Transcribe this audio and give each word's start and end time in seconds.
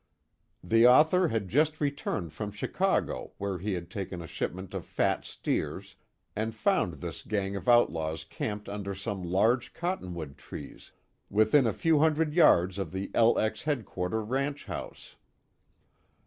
The 0.63 0.87
author 0.87 1.27
had 1.27 1.47
just 1.47 1.79
returned 1.79 2.33
from 2.33 2.51
Chicago 2.51 3.33
where 3.37 3.59
he 3.59 3.73
had 3.73 3.91
taken 3.91 4.19
a 4.19 4.25
shipment 4.25 4.73
of 4.73 4.83
fat 4.83 5.25
steers, 5.25 5.95
and 6.35 6.55
found 6.55 6.93
this 6.95 7.21
gang 7.21 7.55
of 7.55 7.69
outlaws 7.69 8.23
camped 8.23 8.67
under 8.67 8.95
some 8.95 9.21
large 9.21 9.75
cottonwood 9.75 10.39
trees, 10.39 10.91
within 11.29 11.67
a 11.67 11.71
few 11.73 11.99
hundred 11.99 12.33
yards 12.33 12.79
of 12.79 12.91
the 12.93 13.09
"LX" 13.09 13.61
headquarter 13.65 14.23
ranch 14.23 14.65
house. 14.65 15.17